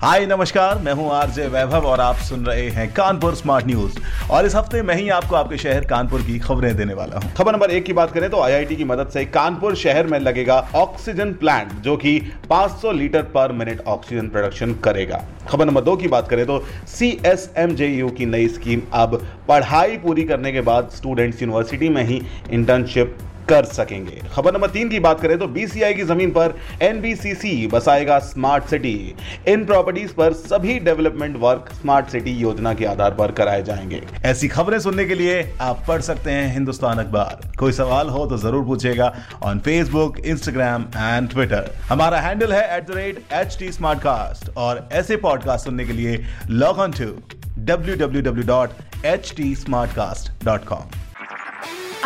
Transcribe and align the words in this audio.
हाय 0.00 0.24
नमस्कार 0.26 0.78
मैं 0.78 0.92
हूं 0.92 1.08
आरजे 1.10 1.46
वैभव 1.48 1.86
और 1.86 2.00
आप 2.00 2.16
सुन 2.22 2.44
रहे 2.46 2.66
हैं 2.70 2.86
कानपुर 2.94 3.34
स्मार्ट 3.34 3.66
न्यूज 3.66 3.94
और 4.30 4.46
इस 4.46 4.54
हफ्ते 4.56 4.80
मैं 4.82 4.94
ही 4.94 5.08
आपको 5.08 5.36
आपके 5.36 5.58
शहर 5.58 5.84
कानपुर 5.84 6.22
की 6.22 6.38
खबरें 6.38 6.76
देने 6.76 6.94
वाला 6.94 7.18
हूं 7.18 7.30
खबर 7.36 7.52
नंबर 7.52 7.70
एक 7.70 7.84
की 7.84 7.92
बात 7.92 8.10
करें 8.12 8.28
तो 8.30 8.40
आईआईटी 8.40 8.76
की 8.76 8.84
मदद 8.84 9.10
से 9.10 9.24
कानपुर 9.26 9.76
शहर 9.76 10.06
में 10.06 10.18
लगेगा 10.18 10.56
ऑक्सीजन 10.76 11.32
प्लांट 11.34 11.72
जो 11.82 11.96
कि 11.96 12.18
500 12.50 12.92
लीटर 12.94 13.22
पर 13.34 13.52
मिनट 13.52 13.80
ऑक्सीजन 13.86 14.28
प्रोडक्शन 14.28 14.74
करेगा 14.84 15.22
खबर 15.48 15.66
नंबर 15.66 15.84
दो 15.84 15.96
की 15.96 16.08
बात 16.08 16.28
करें 16.28 16.44
तो 16.46 16.58
C 16.88 17.10
S 17.26 17.50
M 17.56 17.74
J 17.74 17.88
U 17.88 18.08
की 18.10 18.26
नई 18.26 18.48
स्कीम 18.48 18.82
अब 18.94 19.16
पढ़ाई 19.48 19.96
पूरी 19.96 20.24
करने 20.24 20.52
के 20.52 20.60
बाद 20.68 20.90
स्टूडेंट्स 20.96 21.42
यूनिवर्सिटी 21.42 21.88
में 21.88 22.02
ही 22.04 22.20
इंटर्नशिप 22.50 23.16
कर 23.48 23.64
सकेंगे 23.64 24.20
खबर 24.34 24.54
नंबर 24.54 24.70
तीन 24.70 24.88
की 24.88 24.98
बात 25.00 25.20
करें 25.20 25.38
तो 25.38 25.46
बीसीआई 25.48 25.94
की 25.94 26.02
जमीन 26.04 26.30
पर 26.30 26.54
एनबीसीसी 26.82 27.66
बसाएगा 27.66 28.18
स्मार्ट 28.18 28.64
सिटी 28.64 29.14
इन 29.48 29.64
प्रॉपर्टीज 29.64 30.10
पर 30.12 30.32
सभी 30.32 30.78
डेवलपमेंट 30.80 31.36
वर्क 31.36 31.70
स्मार्ट 31.80 32.08
सिटी 32.08 32.32
योजना 32.32 32.74
के 32.74 32.84
आधार 32.84 33.14
पर 33.14 33.32
कराए 33.32 33.62
जाएंगे 33.62 34.02
ऐसी 34.24 34.48
खबरें 34.48 34.78
सुनने 34.78 35.04
के 35.04 35.14
लिए 35.14 35.40
आप 35.60 35.84
पढ़ 35.88 36.00
सकते 36.00 36.30
हैं 36.30 36.52
हिंदुस्तान 36.54 36.98
अखबार 36.98 37.50
कोई 37.58 37.72
सवाल 37.72 38.08
हो 38.08 38.26
तो 38.26 38.38
जरूर 38.38 38.64
पूछेगा 38.64 39.12
on 39.42 39.58
Facebook 39.58 40.18
Instagram 40.26 40.86
and 40.96 41.30
Twitter 41.30 41.70
हमारा 41.88 42.20
हैंडल 42.20 42.52
है 42.52 42.64
एट 42.76 42.90
और 44.56 44.88
ऐसे 44.92 45.16
पॉडकास्ट 45.16 45.64
सुनने 45.64 45.84
के 45.84 45.92
लिए 45.92 46.22
log 46.50 46.78
on 46.78 46.92
to 46.92 47.06
W 47.58 47.96
W 47.96 48.22
W 48.22 48.46
dot 48.46 49.04
H 49.06 49.34
T 49.36 49.54
smart 49.54 49.92
cast 49.92 50.44
dot 50.44 50.64
com 50.64 51.05